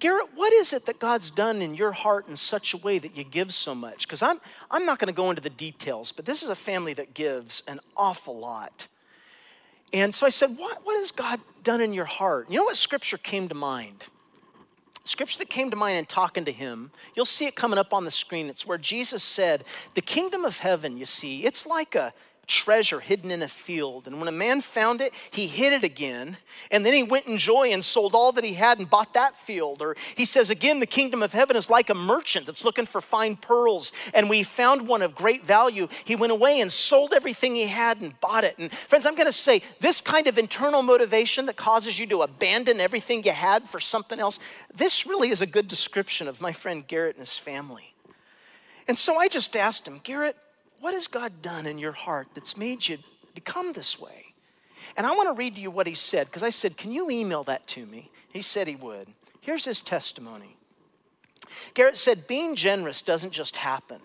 [0.00, 3.16] Garrett, what is it that God's done in your heart in such a way that
[3.16, 4.06] you give so much?
[4.06, 6.92] Because I'm, I'm not going to go into the details, but this is a family
[6.94, 8.88] that gives an awful lot.
[9.94, 12.50] And so I said, What, what has God done in your heart?
[12.50, 14.08] You know what scripture came to mind?
[15.04, 18.04] Scripture that came to mind in talking to him, you'll see it coming up on
[18.04, 18.48] the screen.
[18.48, 19.64] It's where Jesus said,
[19.94, 22.12] The kingdom of heaven, you see, it's like a
[22.46, 24.06] treasure hidden in a field.
[24.06, 26.36] And when a man found it, he hid it again.
[26.70, 29.36] And then he went in joy and sold all that he had and bought that
[29.36, 29.82] field.
[29.82, 33.00] Or he says, again, the kingdom of heaven is like a merchant that's looking for
[33.00, 33.92] fine pearls.
[34.12, 35.88] And we found one of great value.
[36.04, 38.58] He went away and sold everything he had and bought it.
[38.58, 42.22] And friends, I'm going to say this kind of internal motivation that causes you to
[42.22, 44.38] abandon everything you had for something else,
[44.74, 47.94] this really is a good description of my friend Garrett and his family.
[48.86, 50.36] And so I just asked him, Garrett,
[50.84, 52.98] what has God done in your heart that's made you
[53.34, 54.34] become this way?
[54.98, 57.08] And I want to read to you what he said, because I said, Can you
[57.08, 58.10] email that to me?
[58.30, 59.08] He said he would.
[59.40, 60.58] Here's his testimony.
[61.72, 63.98] Garrett said, Being generous doesn't just happen.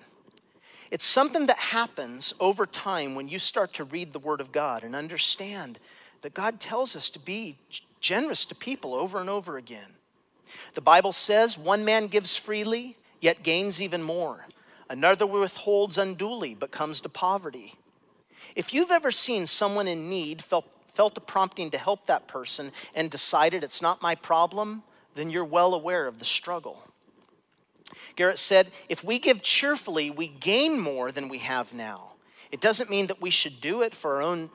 [0.89, 4.85] It's something that happens over time when you start to read the Word of God
[4.85, 5.79] and understand
[6.21, 7.57] that God tells us to be
[7.99, 9.89] generous to people over and over again.
[10.75, 14.45] The Bible says one man gives freely, yet gains even more.
[14.89, 17.75] Another withholds unduly, but comes to poverty.
[18.55, 22.71] If you've ever seen someone in need, felt, felt the prompting to help that person,
[22.95, 24.83] and decided it's not my problem,
[25.15, 26.83] then you're well aware of the struggle.
[28.15, 32.13] Garrett said, if we give cheerfully, we gain more than we have now.
[32.51, 34.49] It doesn't mean that we should do it for our own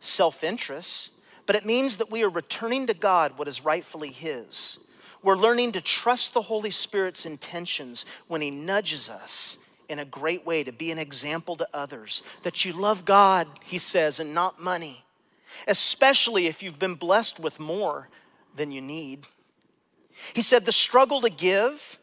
[0.00, 1.10] self interest,
[1.44, 4.78] but it means that we are returning to God what is rightfully His.
[5.22, 9.58] We're learning to trust the Holy Spirit's intentions when He nudges us
[9.88, 12.22] in a great way to be an example to others.
[12.42, 15.04] That you love God, he says, and not money,
[15.68, 18.08] especially if you've been blessed with more
[18.54, 19.26] than you need.
[20.34, 21.98] He said the struggle to give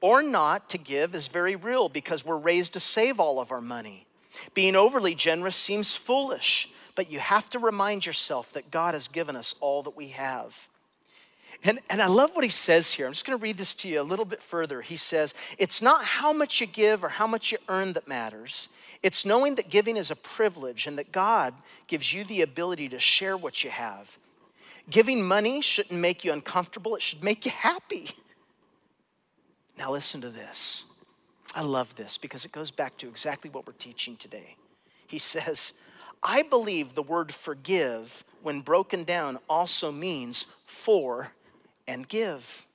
[0.00, 3.60] or not to give is very real because we're raised to save all of our
[3.60, 4.06] money.
[4.54, 9.36] Being overly generous seems foolish, but you have to remind yourself that God has given
[9.36, 10.68] us all that we have.
[11.64, 13.06] And, and I love what he says here.
[13.06, 14.80] I'm just going to read this to you a little bit further.
[14.80, 18.68] He says, It's not how much you give or how much you earn that matters.
[19.02, 21.54] It's knowing that giving is a privilege and that God
[21.86, 24.18] gives you the ability to share what you have.
[24.90, 28.10] Giving money shouldn't make you uncomfortable, it should make you happy.
[29.76, 30.84] Now, listen to this.
[31.54, 34.56] I love this because it goes back to exactly what we're teaching today.
[35.06, 35.72] He says,
[36.22, 41.32] I believe the word forgive, when broken down, also means for
[41.88, 42.66] and give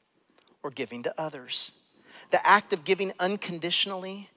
[0.64, 1.72] or giving to others.
[2.32, 4.30] The act of giving unconditionally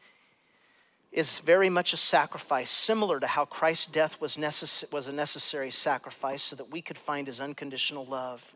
[1.11, 5.71] is very much a sacrifice, similar to how Christ's death was, necess- was a necessary
[5.71, 8.55] sacrifice so that we could find his unconditional love.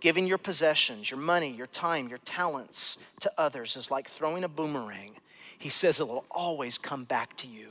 [0.00, 4.48] Giving your possessions, your money, your time, your talents to others is like throwing a
[4.48, 5.16] boomerang.
[5.58, 7.68] He says it will always come back to you.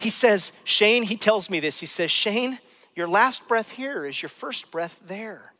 [0.00, 1.78] He says, Shane, he tells me this.
[1.78, 2.58] He says, Shane,
[2.96, 5.52] your last breath here is your first breath there.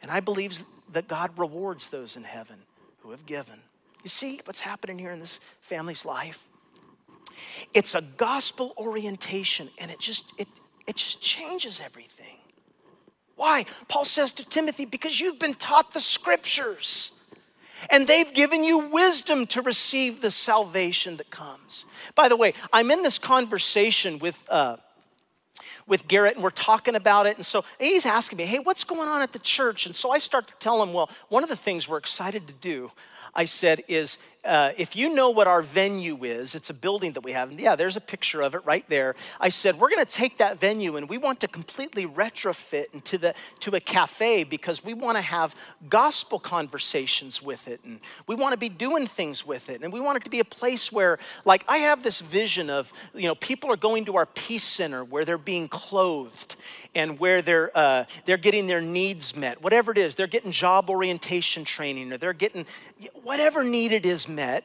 [0.00, 2.58] And I believe that God rewards those in heaven
[3.00, 3.60] who have given.
[4.02, 6.46] You see what's happening here in this family's life?
[7.74, 10.48] It's a gospel orientation and it just it
[10.86, 12.38] it just changes everything.
[13.36, 13.66] Why?
[13.86, 17.12] Paul says to Timothy, because you've been taught the scriptures
[17.90, 21.86] and they've given you wisdom to receive the salvation that comes.
[22.14, 24.78] By the way, I'm in this conversation with uh,
[25.88, 27.36] with Garrett and we're talking about it.
[27.36, 29.86] And so he's asking me, hey, what's going on at the church?
[29.86, 32.54] And so I start to tell him, well, one of the things we're excited to
[32.54, 32.92] do,
[33.34, 37.22] I said, is uh, if you know what our venue is, it's a building that
[37.22, 37.50] we have.
[37.50, 39.14] And yeah, there's a picture of it right there.
[39.38, 43.18] I said, we're going to take that venue and we want to completely retrofit into
[43.18, 45.54] the, to a cafe because we want to have
[45.90, 47.80] gospel conversations with it.
[47.84, 49.82] And we want to be doing things with it.
[49.82, 52.90] And we want it to be a place where, like, I have this vision of,
[53.14, 56.56] you know, people are going to our peace center where they're being clothed
[56.94, 60.14] and where they're, uh, they're getting their needs met, whatever it is.
[60.14, 62.64] They're getting job orientation training or they're getting
[63.22, 64.64] whatever need it is met met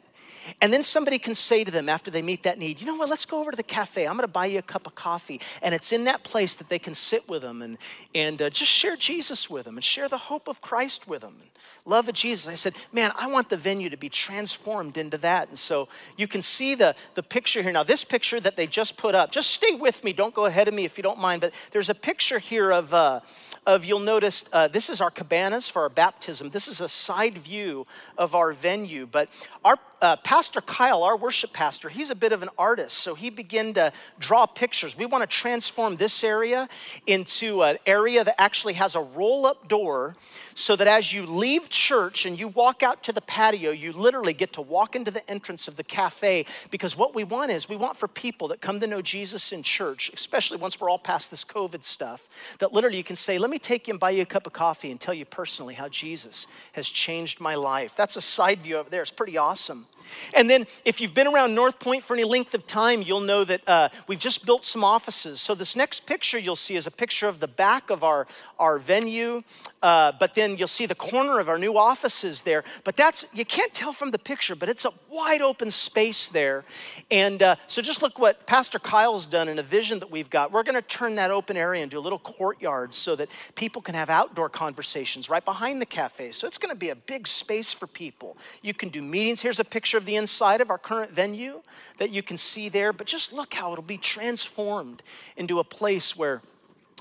[0.62, 3.10] and then somebody can say to them after they meet that need, you know what,
[3.10, 4.06] let's go over to the cafe.
[4.06, 5.40] I'm going to buy you a cup of coffee.
[5.62, 7.78] And it's in that place that they can sit with them and,
[8.14, 11.36] and uh, just share Jesus with them and share the hope of Christ with them.
[11.40, 11.50] And
[11.86, 12.48] love of Jesus.
[12.48, 15.50] I said, man, I want the venue to be transformed into that.
[15.50, 17.72] And so you can see the, the picture here.
[17.72, 20.14] Now, this picture that they just put up, just stay with me.
[20.14, 21.42] Don't go ahead of me if you don't mind.
[21.42, 23.22] But there's a picture here of, uh,
[23.66, 26.50] of you'll notice uh, this is our cabanas for our baptism.
[26.50, 27.86] This is a side view
[28.18, 29.06] of our venue.
[29.06, 29.30] But
[29.64, 33.30] our uh, Pastor Kyle, our worship pastor, he's a bit of an artist, so he
[33.30, 34.98] began to draw pictures.
[34.98, 36.68] We want to transform this area
[37.08, 40.18] into an area that actually has a roll up door
[40.56, 44.34] so that as you leave church and you walk out to the patio, you literally
[44.34, 46.46] get to walk into the entrance of the cafe.
[46.70, 49.64] Because what we want is we want for people that come to know Jesus in
[49.64, 52.28] church, especially once we're all past this COVID stuff,
[52.60, 54.54] that literally you can say, Let me take you and buy you a cup of
[54.54, 57.96] coffee and tell you personally how Jesus has changed my life.
[57.96, 59.02] That's a side view over there.
[59.02, 59.88] It's pretty awesome.
[60.34, 63.44] And then, if you've been around North Point for any length of time, you'll know
[63.44, 65.42] that uh, we've just built some offices.
[65.42, 68.28] So, this next picture you'll see is a picture of the back of our,
[68.60, 69.44] our venue,
[69.82, 72.64] uh, but then you'll see the corner of our new offices there.
[72.84, 76.64] But that's, you can't tell from the picture, but it's a wide open space there.
[77.12, 80.52] And uh, so, just look what Pastor Kyle's done in a vision that we've got.
[80.52, 83.96] We're going to turn that open area into a little courtyard so that people can
[83.96, 86.32] have outdoor conversations right behind the cafe.
[86.32, 88.38] So, it's going to be a big space for people.
[88.62, 89.42] You can do meetings.
[89.42, 91.62] Here's a picture of the inside of our current venue
[91.98, 95.04] that you can see there, but just look how it'll be transformed
[95.38, 96.42] into a place where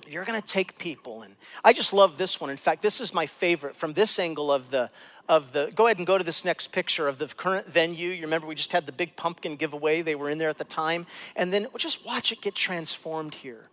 [0.09, 2.50] you're going to take people and i just love this one.
[2.50, 4.90] In fact this is my favorite from this angle of the
[5.28, 8.11] of the go ahead and go to this next picture of the current venue.
[8.11, 10.02] You remember we just had the big pumpkin giveaway.
[10.02, 11.07] They were in there at the time.
[11.37, 13.68] And then just watch it get transformed here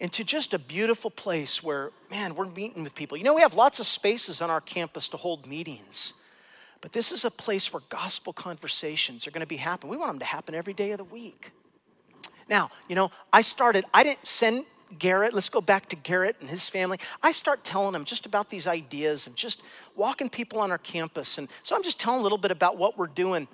[0.00, 3.16] into just a beautiful place where man we're meeting with people.
[3.16, 6.14] You know we have lots of spaces on our campus to hold meetings
[6.86, 9.90] but this is a place where gospel conversations are going to be happening.
[9.90, 11.50] We want them to happen every day of the week.
[12.48, 16.48] Now, you know, I started, I didn't send Garrett, let's go back to Garrett and
[16.48, 17.00] his family.
[17.24, 19.64] I start telling him just about these ideas of just
[19.96, 21.38] walking people on our campus.
[21.38, 23.48] And so I'm just telling a little bit about what we're doing.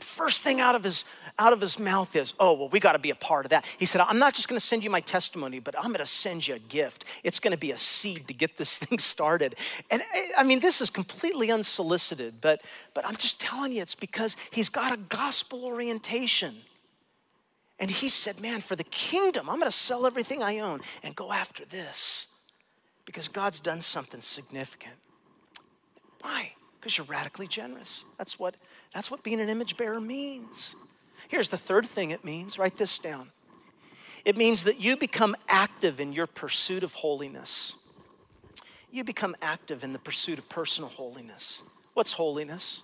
[0.00, 1.04] First thing out of his
[1.40, 3.64] out of his mouth is, "Oh, well, we got to be a part of that."
[3.78, 6.06] He said, "I'm not just going to send you my testimony, but I'm going to
[6.06, 7.04] send you a gift.
[7.24, 9.54] It's going to be a seed to get this thing started."
[9.90, 12.62] And eh, I mean, this is completely unsolicited, but
[12.94, 16.56] but I'm just telling you, it's because he's got a gospel orientation.
[17.80, 21.14] And he said, Man, for the kingdom, I'm going to sell everything I own and
[21.14, 22.26] go after this
[23.04, 24.96] because God's done something significant.
[26.20, 26.52] Why?
[26.78, 28.04] Because you're radically generous.
[28.18, 28.56] That's what,
[28.92, 30.74] that's what being an image bearer means.
[31.28, 33.30] Here's the third thing it means write this down
[34.24, 37.76] it means that you become active in your pursuit of holiness.
[38.90, 41.62] You become active in the pursuit of personal holiness.
[41.94, 42.82] What's holiness?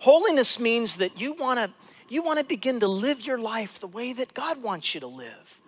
[0.00, 1.70] Holiness means that you want to
[2.08, 5.06] you want to begin to live your life the way that God wants you to
[5.06, 5.62] live.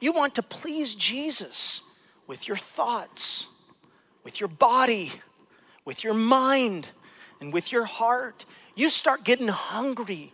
[0.00, 1.82] You want to please Jesus
[2.26, 3.46] with your thoughts,
[4.24, 5.12] with your body,
[5.84, 6.88] with your mind,
[7.44, 8.44] and with your heart.
[8.74, 10.32] You start getting hungry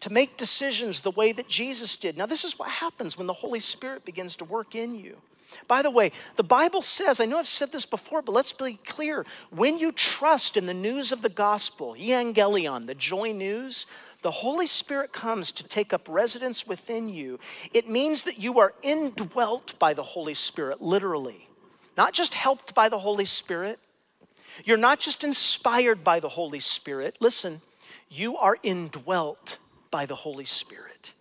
[0.00, 2.16] to make decisions the way that Jesus did.
[2.16, 5.16] Now, this is what happens when the Holy Spirit begins to work in you.
[5.68, 8.78] By the way, the Bible says, I know I've said this before, but let's be
[8.84, 9.24] clear.
[9.50, 13.86] When you trust in the news of the gospel, evangelion, the joy news,
[14.22, 17.38] the Holy Spirit comes to take up residence within you.
[17.72, 21.48] It means that you are indwelt by the Holy Spirit, literally.
[21.96, 23.78] Not just helped by the Holy Spirit.
[24.64, 27.16] You're not just inspired by the Holy Spirit.
[27.20, 27.60] Listen,
[28.08, 29.58] you are indwelt
[29.90, 31.12] by the Holy Spirit.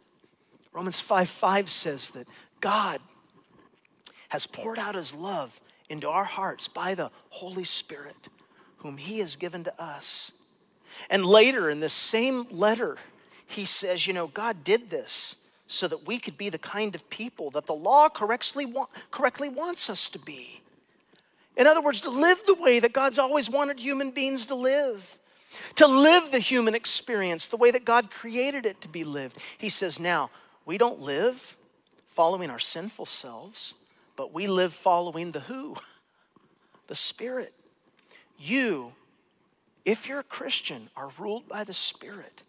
[0.73, 2.27] Romans 5 5 says that
[2.61, 2.99] God
[4.29, 8.29] has poured out his love into our hearts by the Holy Spirit,
[8.77, 10.31] whom he has given to us.
[11.09, 12.97] And later in this same letter,
[13.45, 15.35] he says, You know, God did this
[15.67, 18.71] so that we could be the kind of people that the law correctly,
[19.11, 20.61] correctly wants us to be.
[21.57, 25.19] In other words, to live the way that God's always wanted human beings to live
[25.75, 29.37] to live the human experience the way that God created it to be lived.
[29.57, 30.29] He says, now,
[30.65, 31.57] we don't live
[32.09, 33.73] following our sinful selves,
[34.15, 35.75] but we live following the who?
[36.87, 37.51] The Spirit.
[38.37, 38.93] You,
[39.85, 42.43] if you're a Christian, are ruled by the Spirit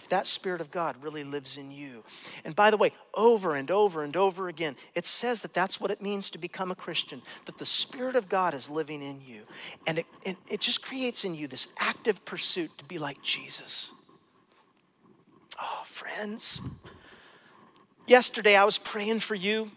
[0.00, 2.02] if that Spirit of God really lives in you.
[2.42, 5.90] And by the way, over and over and over again, it says that that's what
[5.90, 9.42] it means to become a Christian, that the Spirit of God is living in you.
[9.86, 10.06] And it,
[10.48, 13.92] it just creates in you this active pursuit to be like Jesus.
[15.62, 16.62] Oh, friends.
[18.06, 19.70] Yesterday I was praying for you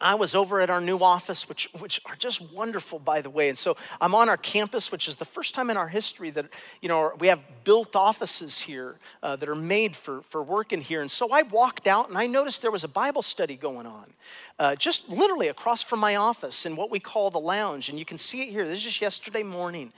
[0.00, 3.48] I was over at our new office, which, which are just wonderful, by the way.
[3.48, 6.46] And so I'm on our campus, which is the first time in our history that,
[6.82, 11.00] you know, we have built offices here uh, that are made for, for working here.
[11.00, 14.12] And so I walked out and I noticed there was a Bible study going on,
[14.58, 17.88] uh, just literally across from my office in what we call the lounge.
[17.88, 18.66] And you can see it here.
[18.66, 19.92] This is just yesterday morning.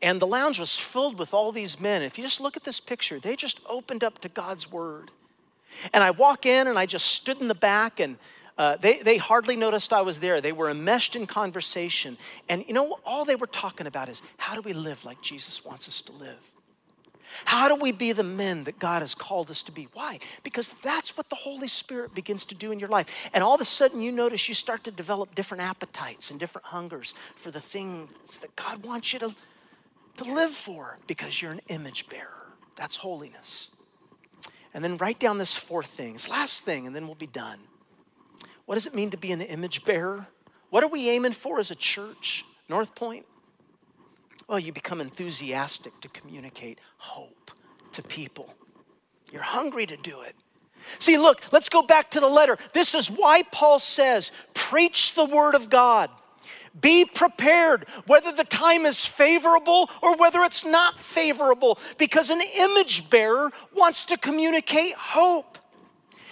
[0.00, 2.02] And the lounge was filled with all these men.
[2.02, 5.10] If you just look at this picture, they just opened up to God's word.
[5.92, 8.16] And I walk in and I just stood in the back and
[8.60, 10.42] uh, they, they hardly noticed I was there.
[10.42, 12.18] They were enmeshed in conversation.
[12.46, 15.64] And you know, all they were talking about is how do we live like Jesus
[15.64, 16.52] wants us to live?
[17.46, 19.88] How do we be the men that God has called us to be?
[19.94, 20.18] Why?
[20.42, 23.30] Because that's what the Holy Spirit begins to do in your life.
[23.32, 26.66] And all of a sudden, you notice you start to develop different appetites and different
[26.66, 29.34] hungers for the things that God wants you to,
[30.18, 32.52] to live for because you're an image bearer.
[32.76, 33.70] That's holiness.
[34.74, 37.60] And then write down this fourth thing, this last thing, and then we'll be done.
[38.70, 40.28] What does it mean to be an image bearer?
[40.68, 43.26] What are we aiming for as a church, North Point?
[44.46, 47.50] Well, you become enthusiastic to communicate hope,
[47.90, 48.54] to people.
[49.32, 50.36] You're hungry to do it.
[51.00, 52.58] See, look, let's go back to the letter.
[52.72, 56.08] This is why Paul says, preach the word of God.
[56.80, 63.10] Be prepared, whether the time is favorable or whether it's not favorable, because an image
[63.10, 65.58] bearer wants to communicate hope.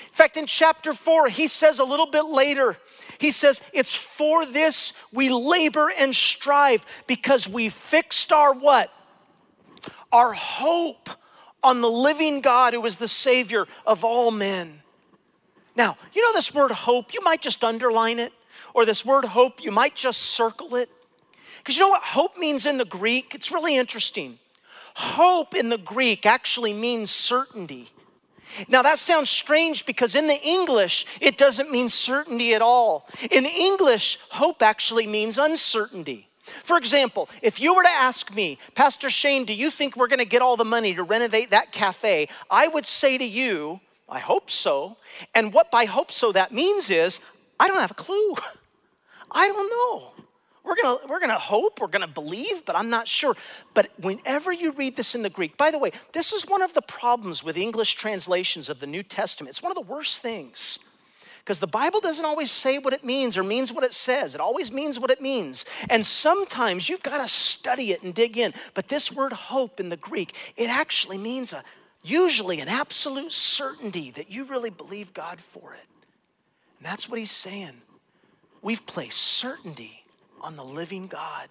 [0.08, 2.76] In fact, in chapter four, he says a little bit later,
[3.18, 8.92] he says, It's for this we labor and strive because we fixed our what?
[10.10, 11.10] Our hope
[11.62, 14.82] on the living God who is the Savior of all men.
[15.76, 18.32] Now, you know this word hope, you might just underline it,
[18.74, 20.88] or this word hope, you might just circle it.
[21.58, 23.34] Because you know what hope means in the Greek?
[23.34, 24.38] It's really interesting.
[24.96, 27.90] Hope in the Greek actually means certainty.
[28.68, 33.08] Now, that sounds strange because in the English, it doesn't mean certainty at all.
[33.30, 36.28] In English, hope actually means uncertainty.
[36.64, 40.18] For example, if you were to ask me, Pastor Shane, do you think we're going
[40.18, 42.28] to get all the money to renovate that cafe?
[42.50, 44.96] I would say to you, I hope so.
[45.34, 47.20] And what by hope so that means is,
[47.60, 48.34] I don't have a clue.
[49.30, 50.17] I don't know.
[50.68, 53.34] We're gonna, we're gonna hope, we're gonna believe, but I'm not sure.
[53.72, 56.74] But whenever you read this in the Greek, by the way, this is one of
[56.74, 59.48] the problems with English translations of the New Testament.
[59.48, 60.78] It's one of the worst things.
[61.38, 64.34] Because the Bible doesn't always say what it means or means what it says.
[64.34, 65.64] It always means what it means.
[65.88, 68.52] And sometimes you've got to study it and dig in.
[68.74, 71.64] But this word hope in the Greek, it actually means a
[72.02, 75.86] usually an absolute certainty that you really believe God for it.
[76.78, 77.80] And that's what he's saying.
[78.60, 80.04] We've placed certainty
[80.40, 81.48] on the living God.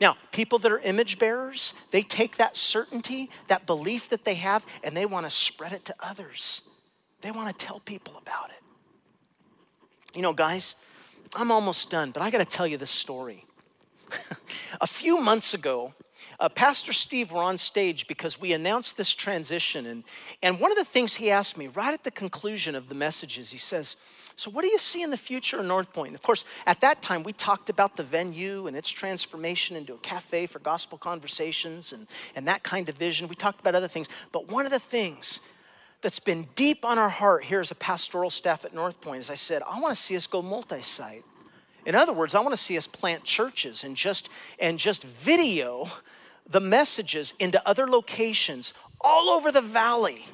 [0.00, 4.66] Now, people that are image bearers, they take that certainty, that belief that they have,
[4.82, 6.62] and they want to spread it to others.
[7.20, 10.16] They want to tell people about it.
[10.16, 10.74] You know, guys,
[11.36, 13.46] I'm almost done, but I got to tell you this story.
[14.80, 15.94] a few months ago,
[16.38, 19.86] uh, Pastor Steve were on stage because we announced this transition.
[19.86, 20.04] And,
[20.42, 23.50] and one of the things he asked me right at the conclusion of the messages,
[23.50, 23.96] he says,
[24.36, 26.14] So, what do you see in the future in North Point?
[26.14, 29.98] Of course, at that time, we talked about the venue and its transformation into a
[29.98, 33.28] cafe for gospel conversations and, and that kind of vision.
[33.28, 34.08] We talked about other things.
[34.32, 35.40] But one of the things
[36.04, 39.20] that's been deep on our heart here as a pastoral staff at North Point.
[39.20, 41.24] As I said, I want to see us go multi-site.
[41.86, 44.28] In other words, I want to see us plant churches and just
[44.58, 45.88] and just video
[46.46, 50.26] the messages into other locations all over the valley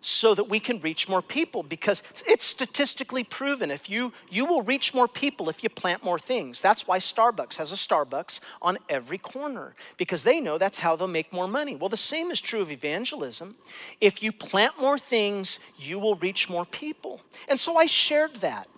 [0.00, 3.70] so that we can reach more people because it's statistically proven.
[3.70, 6.60] If you you will reach more people if you plant more things.
[6.60, 11.08] That's why starbucks has a starbucks on every corner because they know that's how they'll
[11.08, 11.76] make more money.
[11.76, 13.56] Well the same is true of evangelism.
[14.00, 17.20] If you plant more things you will reach more people.
[17.48, 18.68] And so i shared that.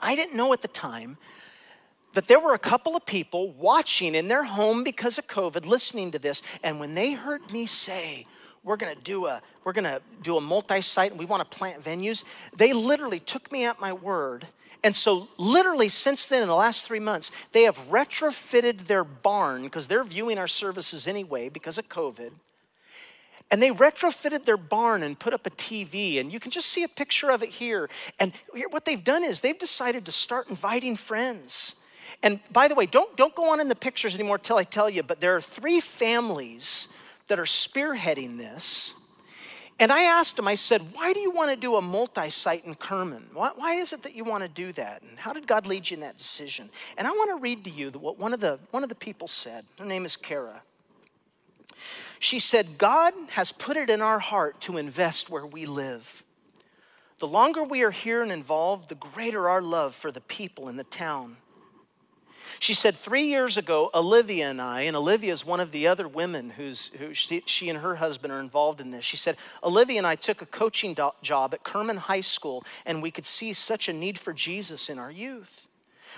[0.00, 1.16] I didn't know at the time
[2.14, 6.10] that there were a couple of people watching in their home because of covid listening
[6.12, 8.24] to this and when they heard me say
[8.64, 11.56] we're going to do a we're going to do a multi-site and we want to
[11.56, 12.24] plant venues
[12.56, 14.46] they literally took me at my word
[14.82, 19.62] and so literally since then in the last three months they have retrofitted their barn
[19.62, 22.32] because they're viewing our services anyway because of covid
[23.50, 26.82] and they retrofitted their barn and put up a TV, and you can just see
[26.82, 27.88] a picture of it here.
[28.18, 31.74] And here, what they've done is they've decided to start inviting friends.
[32.22, 34.88] And by the way, don't, don't go on in the pictures anymore till I tell
[34.88, 36.88] you, but there are three families
[37.28, 38.94] that are spearheading this.
[39.80, 42.64] And I asked him, I said, why do you want to do a multi site
[42.64, 43.30] in Kerman?
[43.32, 45.02] Why, why, is it that you want to do that?
[45.02, 46.70] And how did God lead you in that decision?
[46.96, 49.26] And I want to read to you what one of the, one of the people
[49.26, 49.64] said.
[49.78, 50.62] Her name is Kara.
[52.20, 56.22] She said, God has put it in our heart to invest where we live.
[57.18, 60.76] The longer we are here and involved, the greater our love for the people in
[60.76, 61.36] the town.
[62.58, 66.08] She said, Three years ago, Olivia and I, and Olivia is one of the other
[66.08, 69.04] women who's, who she, she and her husband are involved in this.
[69.04, 73.02] She said, Olivia and I took a coaching do- job at Kerman High School, and
[73.02, 75.68] we could see such a need for Jesus in our youth.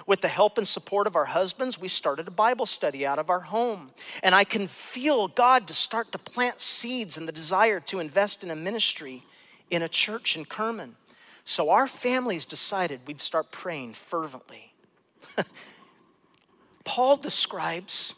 [0.07, 3.31] With the help and support of our husbands, we started a Bible study out of
[3.31, 3.91] our home.
[4.23, 8.45] And I can feel God to start to plant seeds and the desire to invest
[8.45, 9.25] in a ministry
[9.71, 10.97] in a church in Kerman.
[11.45, 14.75] So our families decided we'd start praying fervently.
[16.87, 18.15] Paul describes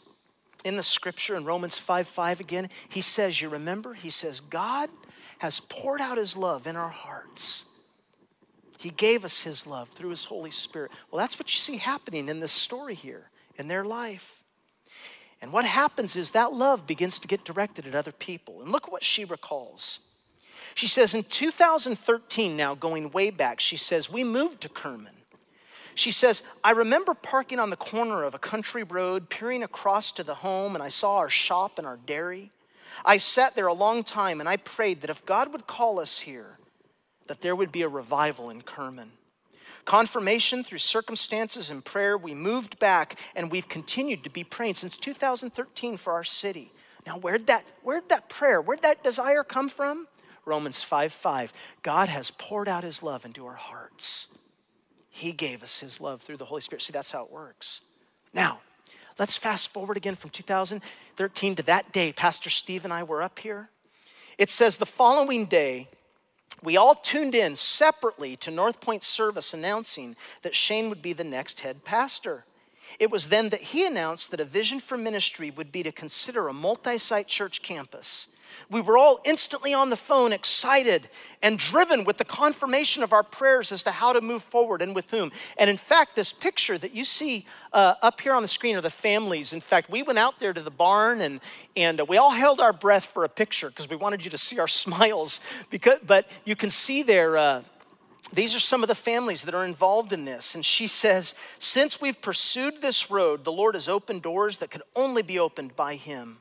[0.62, 3.94] in the scripture in Romans 5 5 again, he says, You remember?
[3.94, 4.90] He says, God
[5.38, 7.64] has poured out his love in our hearts.
[8.78, 10.92] He gave us his love through his Holy Spirit.
[11.10, 14.44] Well, that's what you see happening in this story here in their life.
[15.40, 18.60] And what happens is that love begins to get directed at other people.
[18.60, 20.00] And look what she recalls.
[20.74, 25.17] She says in 2013, now going way back, she says, We moved to Kerman.
[25.98, 30.22] She says, I remember parking on the corner of a country road, peering across to
[30.22, 32.52] the home, and I saw our shop and our dairy.
[33.04, 36.20] I sat there a long time and I prayed that if God would call us
[36.20, 36.60] here,
[37.26, 39.10] that there would be a revival in Kerman.
[39.86, 44.96] Confirmation through circumstances and prayer, we moved back and we've continued to be praying since
[44.96, 46.70] 2013 for our city.
[47.08, 50.06] Now, where'd that, where'd that prayer, where'd that desire come from?
[50.44, 51.52] Romans 5 5.
[51.82, 54.28] God has poured out his love into our hearts.
[55.18, 56.82] He gave us his love through the Holy Spirit.
[56.82, 57.80] See, that's how it works.
[58.32, 58.60] Now,
[59.18, 62.12] let's fast forward again from 2013 to that day.
[62.12, 63.68] Pastor Steve and I were up here.
[64.38, 65.88] It says the following day,
[66.62, 71.24] we all tuned in separately to North Point service announcing that Shane would be the
[71.24, 72.44] next head pastor.
[73.00, 76.46] It was then that he announced that a vision for ministry would be to consider
[76.46, 78.28] a multi site church campus.
[78.70, 81.08] We were all instantly on the phone, excited
[81.42, 84.94] and driven with the confirmation of our prayers as to how to move forward and
[84.94, 85.32] with whom.
[85.56, 88.80] And in fact, this picture that you see uh, up here on the screen are
[88.80, 89.52] the families.
[89.52, 91.40] In fact, we went out there to the barn and,
[91.76, 94.58] and we all held our breath for a picture because we wanted you to see
[94.58, 95.40] our smiles.
[95.70, 97.36] Because, but you can see there.
[97.36, 97.62] Uh,
[98.32, 100.54] these are some of the families that are involved in this.
[100.54, 104.82] And she says, Since we've pursued this road, the Lord has opened doors that could
[104.94, 106.38] only be opened by Him.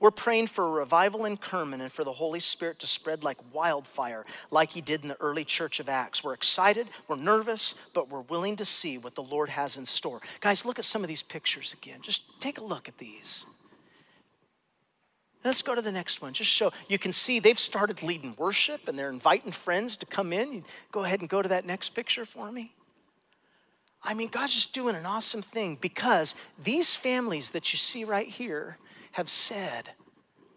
[0.00, 3.36] We're praying for a revival in Kerman and for the Holy Spirit to spread like
[3.52, 6.24] wildfire, like He did in the early church of Acts.
[6.24, 10.22] We're excited, we're nervous, but we're willing to see what the Lord has in store.
[10.40, 12.00] Guys, look at some of these pictures again.
[12.00, 13.44] Just take a look at these.
[15.44, 16.32] Let's go to the next one.
[16.32, 20.32] Just show, you can see they've started leading worship and they're inviting friends to come
[20.32, 20.64] in.
[20.92, 22.74] Go ahead and go to that next picture for me.
[24.02, 28.28] I mean, God's just doing an awesome thing because these families that you see right
[28.28, 28.78] here
[29.12, 29.90] have said,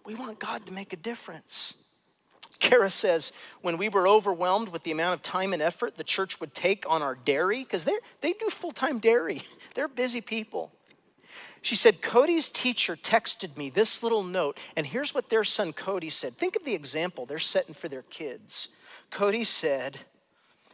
[0.05, 1.75] we want God to make a difference.
[2.59, 3.31] Kara says,
[3.61, 6.85] when we were overwhelmed with the amount of time and effort the church would take
[6.89, 9.41] on our dairy, because they do full time dairy,
[9.75, 10.71] they're busy people.
[11.61, 16.09] She said, Cody's teacher texted me this little note, and here's what their son Cody
[16.09, 16.37] said.
[16.37, 18.67] Think of the example they're setting for their kids.
[19.09, 19.99] Cody said,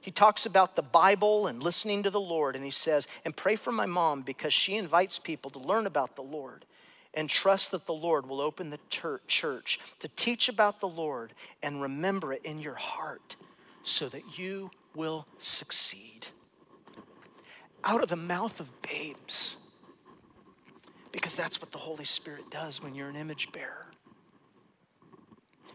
[0.01, 3.55] he talks about the Bible and listening to the Lord, and he says, and pray
[3.55, 6.65] for my mom because she invites people to learn about the Lord
[7.13, 11.33] and trust that the Lord will open the church to teach about the Lord
[11.63, 13.35] and remember it in your heart
[13.83, 16.27] so that you will succeed.
[17.83, 19.57] Out of the mouth of babes
[21.11, 23.87] because that's what the Holy Spirit does when you're an image bearer.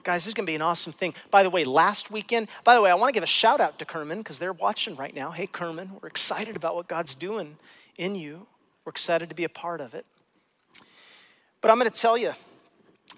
[0.04, 1.14] Guys, this is going to be an awesome thing.
[1.30, 3.78] By the way, last weekend, by the way, I want to give a shout out
[3.78, 5.30] to Kerman because they're watching right now.
[5.30, 7.56] Hey, Kerman, we're excited about what God's doing
[7.96, 8.46] in you.
[8.84, 10.04] We're excited to be a part of it.
[11.64, 12.34] But I'm going to tell you,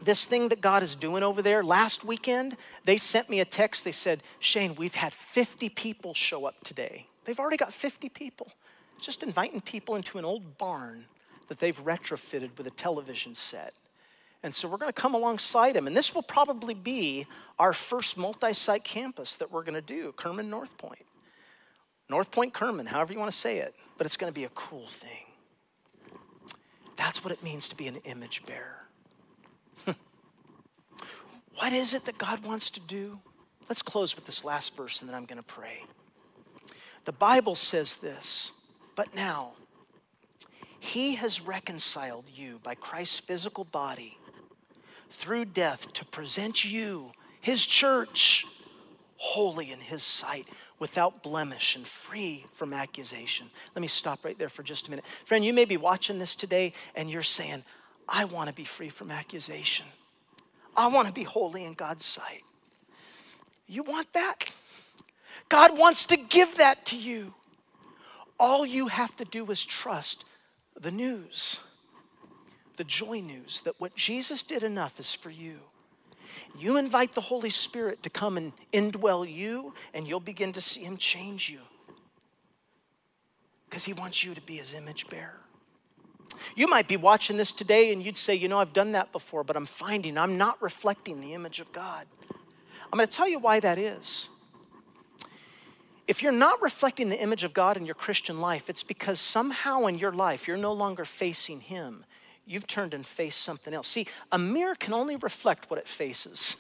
[0.01, 3.83] this thing that God is doing over there, last weekend, they sent me a text.
[3.83, 7.07] They said, Shane, we've had 50 people show up today.
[7.25, 8.53] They've already got 50 people.
[9.01, 11.07] Just inviting people into an old barn
[11.49, 13.75] that they've retrofitted with a television set.
[14.45, 15.89] And so we're going to come alongside them.
[15.89, 17.27] And this will probably be
[17.59, 21.05] our first multi site campus that we're going to do Kerman North Point.
[22.09, 24.51] North Point Kerman, however you want to say it, but it's going to be a
[24.51, 25.25] cool thing.
[26.97, 28.87] That's what it means to be an image bearer.
[31.59, 33.21] what is it that God wants to do?
[33.69, 35.85] Let's close with this last verse and then I'm going to pray.
[37.05, 38.53] The Bible says this,
[38.95, 39.53] but now,
[40.79, 44.19] he has reconciled you by Christ's physical body
[45.11, 48.45] through death to present you, His church,
[49.17, 50.47] holy in His sight,
[50.79, 53.49] without blemish and free from accusation.
[53.75, 55.05] Let me stop right there for just a minute.
[55.25, 57.65] Friend, you may be watching this today and you're saying,
[58.09, 59.87] I want to be free from accusation.
[60.77, 62.43] I want to be holy in God's sight.
[63.67, 64.53] You want that?
[65.49, 67.35] God wants to give that to you.
[68.39, 70.25] All you have to do is trust
[70.79, 71.59] the news,
[72.77, 75.61] the joy news that what Jesus did enough is for you.
[76.59, 80.83] You invite the Holy Spirit to come and indwell you, and you'll begin to see
[80.83, 81.61] Him change you
[83.69, 85.41] because He wants you to be His image bearer.
[86.55, 89.45] You might be watching this today and you'd say, You know, I've done that before,
[89.45, 92.07] but I'm finding I'm not reflecting the image of God.
[92.93, 94.29] I'm going to tell you why that is.
[96.07, 99.87] If you're not reflecting the image of God in your Christian life, it's because somehow
[99.87, 102.05] in your life you're no longer facing Him.
[102.47, 103.89] You've turned and faced something else.
[103.89, 106.57] See, a mirror can only reflect what it faces.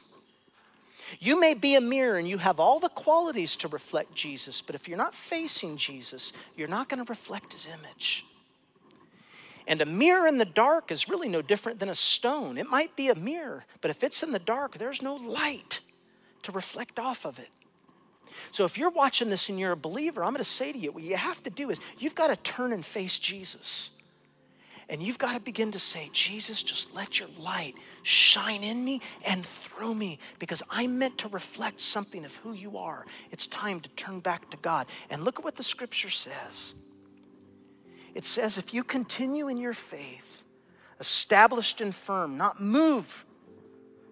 [1.20, 4.74] You may be a mirror and you have all the qualities to reflect Jesus, but
[4.74, 8.26] if you're not facing Jesus, you're not going to reflect His image.
[9.68, 12.58] And a mirror in the dark is really no different than a stone.
[12.58, 15.80] It might be a mirror, but if it's in the dark, there's no light
[16.42, 17.50] to reflect off of it.
[18.52, 20.92] So if you're watching this and you're a believer, I'm going to say to you,
[20.92, 23.90] what you have to do is you've got to turn and face Jesus.
[24.88, 27.74] And you've got to begin to say, Jesus, just let your light
[28.04, 32.78] shine in me and through me because I'm meant to reflect something of who you
[32.78, 33.04] are.
[33.32, 34.86] It's time to turn back to God.
[35.10, 36.74] And look at what the scripture says
[38.14, 40.42] it says, if you continue in your faith,
[40.98, 43.24] established and firm, not moved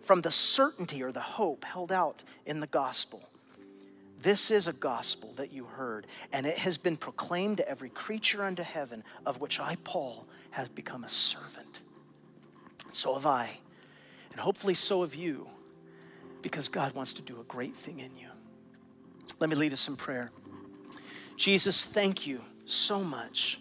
[0.02, 3.26] from the certainty or the hope held out in the gospel.
[4.24, 8.42] This is a gospel that you heard, and it has been proclaimed to every creature
[8.42, 11.80] under heaven, of which I, Paul, have become a servant.
[12.94, 13.50] So have I,
[14.32, 15.46] and hopefully so have you,
[16.40, 18.28] because God wants to do a great thing in you.
[19.40, 20.32] Let me lead us in prayer.
[21.36, 23.60] Jesus, thank you so much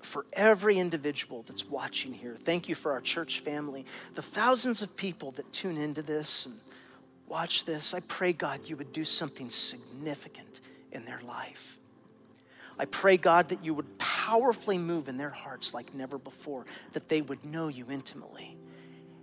[0.00, 2.38] for every individual that's watching here.
[2.42, 6.58] Thank you for our church family, the thousands of people that tune into this and
[7.28, 7.94] watch this.
[7.94, 10.60] I pray, God, you would do something significant
[10.92, 11.78] in their life.
[12.78, 17.08] I pray, God, that you would powerfully move in their hearts like never before, that
[17.08, 18.56] they would know you intimately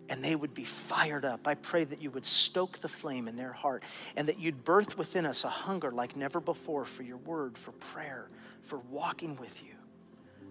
[0.09, 1.47] and they would be fired up.
[1.47, 3.83] I pray that you would stoke the flame in their heart
[4.15, 7.71] and that you'd birth within us a hunger like never before for your word, for
[7.71, 8.29] prayer,
[8.61, 9.73] for walking with you.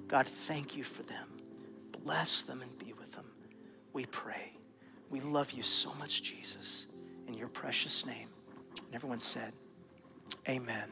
[0.09, 1.29] God, thank you for them.
[2.03, 3.27] Bless them and be with them.
[3.93, 4.53] We pray.
[5.11, 6.87] We love you so much, Jesus,
[7.27, 8.29] in your precious name.
[8.87, 9.53] And everyone said,
[10.49, 10.91] Amen.